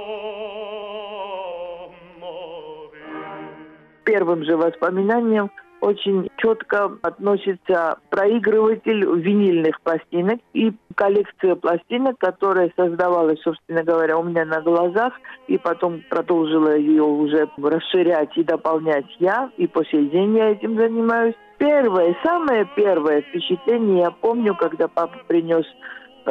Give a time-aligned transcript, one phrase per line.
[4.05, 13.84] Первым же воспоминанием очень четко относится проигрыватель винильных пластинок и коллекция пластинок, которая создавалась, собственно
[13.84, 15.12] говоря, у меня на глазах,
[15.46, 20.76] и потом продолжила ее уже расширять и дополнять я, и по сей день я этим
[20.76, 21.34] занимаюсь.
[21.58, 25.64] Первое, самое первое впечатление я помню, когда папа принес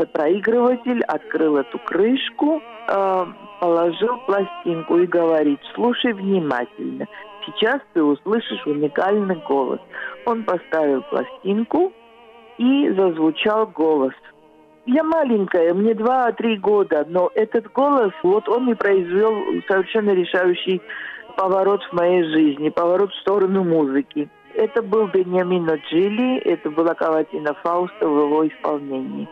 [0.06, 3.26] проигрыватель, открыл эту крышку, э,
[3.60, 7.08] положил пластинку и говорит, слушай внимательно,
[7.46, 9.80] сейчас ты услышишь уникальный голос.
[10.26, 11.92] Он поставил пластинку
[12.58, 14.14] и зазвучал голос.
[14.86, 19.34] Я маленькая, мне два-три года, но этот голос, вот он и произвел
[19.67, 20.82] совершенно решающий
[21.36, 24.30] поворот в моей жизни, поворот в сторону музыки.
[24.54, 29.28] Это был Беньямин Джили, это была Каватина Фауста в его исполнении.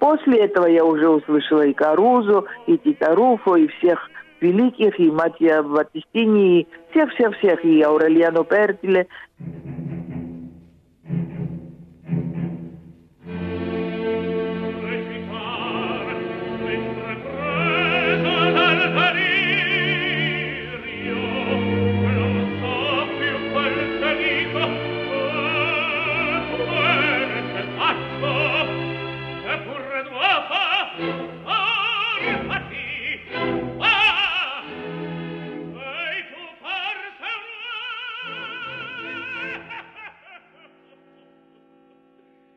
[0.00, 4.10] После этого я уже услышала и Карузу, и Титаруфо, и всех
[4.40, 9.06] великих, и Матья Батистини, и всех-всех-всех, и Аурельяно Пертиле.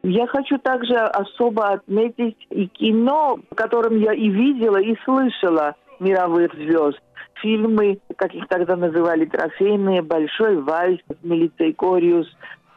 [0.10, 6.54] Я хочу также особо отметить и кино, в котором я и видела, и слышала мировых
[6.54, 7.02] звезд.
[7.42, 12.26] Фильмы, как их тогда называли, трофейные, «Большой вальс», «Милицей Кориус»,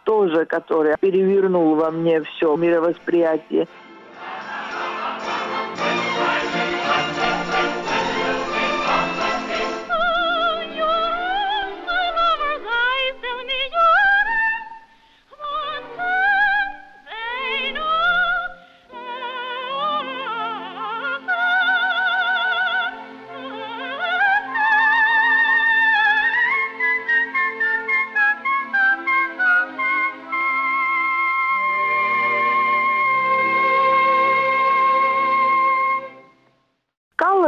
[0.03, 3.69] тоже, который перевернул во мне все мировосприятие.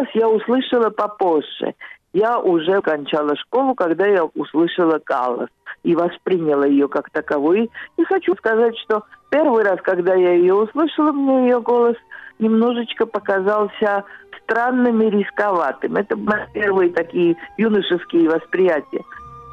[0.03, 1.75] Каллас я услышала попозже.
[2.13, 5.49] Я уже кончала школу, когда я услышала Каллас
[5.83, 7.71] и восприняла ее как таковой.
[7.97, 11.97] И хочу сказать, что первый раз, когда я ее услышала, мне ее голос
[12.39, 14.05] немножечко показался
[14.43, 15.97] странным и рисковатым.
[15.97, 19.03] Это мои первые такие юношеские восприятия.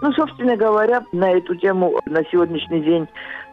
[0.02, 3.08] Ну, собственно говоря, на эту тему на сегодняшний день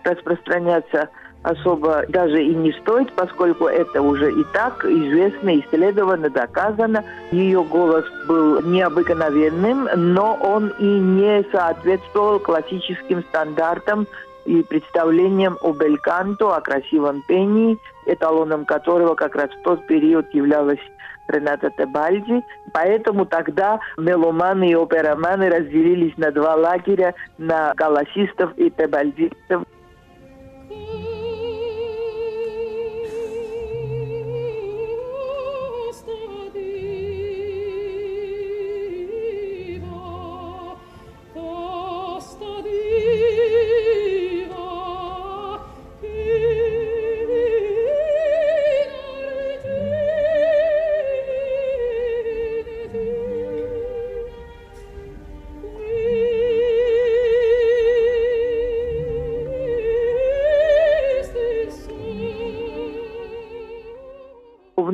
[0.04, 1.10] распространяться
[1.46, 7.04] особо даже и не стоит, поскольку это уже и так известно, исследовано, доказано.
[7.30, 14.08] Ее голос был необыкновенным, но он и не соответствовал классическим стандартам
[14.44, 20.80] и представлениям о бельканто, о красивом пении, эталоном которого как раз в тот период являлась
[21.28, 22.42] Рената Тебальди.
[22.72, 29.62] Поэтому тогда меломаны и опероманы разделились на два лагеря, на голосистов и тебальдистов.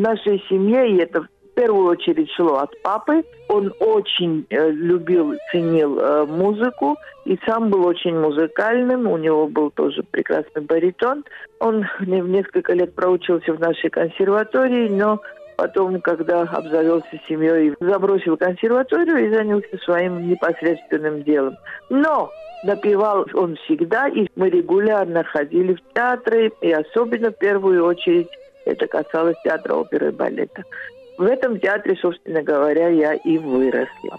[0.02, 5.98] Нашей семье, и это в первую очередь шло от папы, он очень э, любил, ценил
[5.98, 9.06] э, музыку и сам был очень музыкальным.
[9.06, 11.24] У него был тоже прекрасный баритон.
[11.60, 15.20] Он несколько лет проучился в нашей консерватории, но
[15.56, 21.56] потом, когда обзавелся семьей, забросил консерваторию и занялся своим непосредственным делом.
[21.90, 22.30] Но
[22.64, 28.28] напевал он всегда, и мы регулярно ходили в театры, и особенно в первую очередь
[28.64, 30.64] это касалось театра оперы и балета.
[31.18, 34.18] В этом театре, собственно говоря, я и выросла.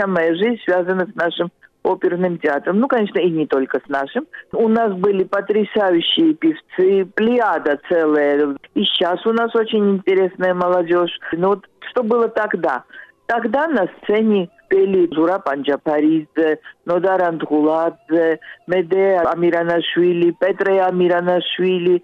[0.00, 1.50] Вся моя жизнь связана с нашим
[1.82, 2.78] оперным театром.
[2.78, 4.26] Ну, конечно, и не только с нашим.
[4.52, 8.56] У нас были потрясающие певцы, плеяда целая.
[8.74, 11.18] И сейчас у нас очень интересная молодежь.
[11.32, 12.84] Но вот что было тогда?
[13.26, 22.02] Тогда на сцене пели Зура Панджапаридзе, Нодар Андгуладзе, Меде Амиранашвили, Петре Амиранашвили,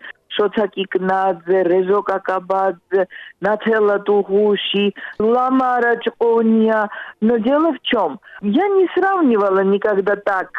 [0.68, 3.08] Кикнадзе, Резо Какабадзе,
[3.40, 6.88] Нателла Тугуши, Ламара Чкония.
[7.20, 8.20] Но дело в чем?
[8.42, 10.50] Я не сравнивала никогда так,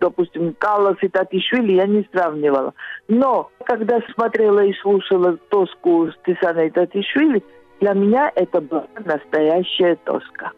[0.00, 2.74] допустим, Каллас и Татишвили, я не сравнивала.
[3.08, 7.42] Но когда смотрела и слушала тоску с Тисаной Татишвили,
[7.80, 10.52] для меня это была настоящая тоска.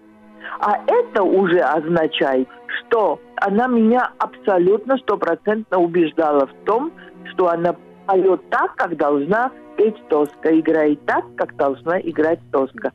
[0.61, 6.93] А это уже означает, что она меня абсолютно стопроцентно убеждала в том,
[7.31, 7.75] что она
[8.09, 12.91] поет так, как должна петь Тоска, играет так, как должна играть Тоска.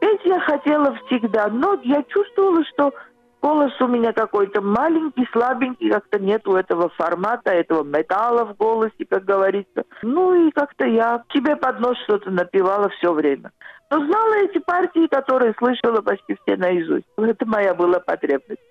[0.00, 2.92] Петь я хотела всегда, но я чувствовала, что
[3.42, 9.24] голос у меня какой-то маленький, слабенький, как-то нету этого формата, этого металла в голосе, как
[9.24, 9.84] говорится.
[10.02, 13.52] Ну и как-то я себе под нос что-то напевала все время.
[13.90, 17.06] Но знала эти партии, которые слышала почти все наизусть.
[17.16, 18.62] Это моя была потребность.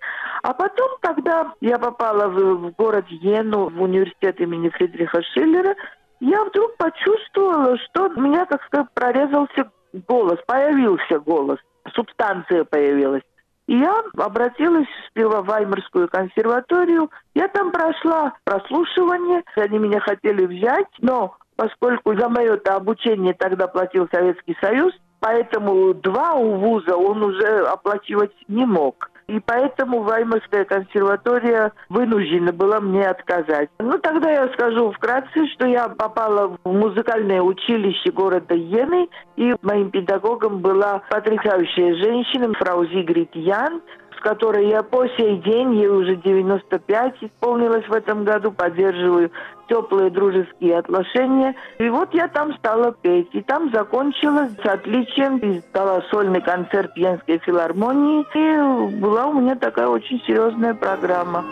[0.43, 5.75] А потом, когда я попала в, в город Йену, в университет имени Фридриха Шиллера,
[6.19, 9.71] я вдруг почувствовала, что у меня, как сказать, прорезался
[10.07, 11.59] голос, появился голос,
[11.93, 13.23] субстанция появилась.
[13.67, 17.09] Я обратилась в Ваймарскую консерваторию.
[17.33, 19.43] Я там прошла прослушивание.
[19.55, 25.93] Они меня хотели взять, но поскольку за мое -то обучение тогда платил Советский Союз, поэтому
[25.95, 29.09] два у вуза он уже оплачивать не мог.
[29.27, 33.69] И поэтому Ваймарская консерватория вынуждена была мне отказать.
[33.79, 39.89] Ну, тогда я скажу вкратце, что я попала в музыкальное училище города Йены, и моим
[39.89, 43.81] педагогом была потрясающая женщина, фрау Зигрид Ян,
[44.25, 49.29] которой я по сей день, ей уже 95 исполнилось в этом году, поддерживаю
[49.69, 51.53] теплые дружеские отношения.
[51.77, 53.29] И вот я там стала петь.
[53.33, 55.37] И там закончила с отличием.
[55.37, 58.25] И дала сольный концерт Пьянской филармонии.
[58.33, 61.45] И была у меня такая очень серьезная программа.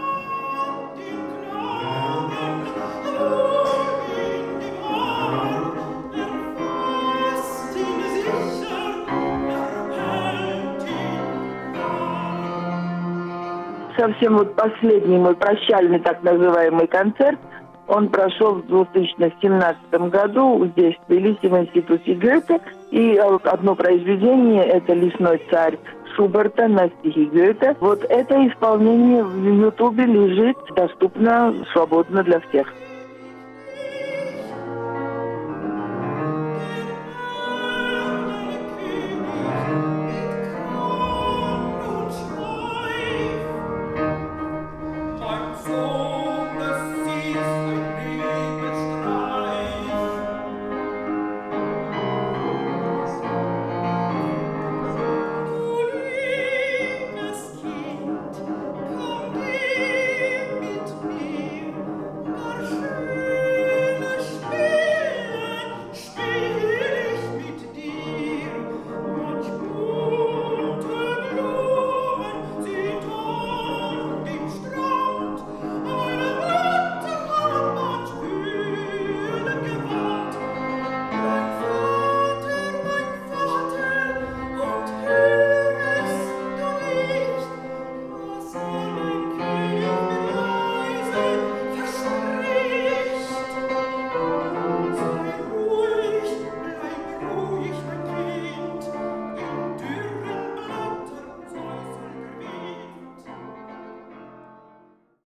[13.98, 17.40] Совсем вот последний мой прощальный так называемый концерт,
[17.88, 19.78] он прошел в 2017
[20.10, 22.60] году здесь, в Тбилиси, в институте Гёте.
[22.92, 25.78] И одно произведение– это «Лесной царь»
[26.16, 27.76] Шуберта на стихи Гёте.
[27.80, 32.74] Вот это исполнение в Ютубе лежит доступно свободно для всех.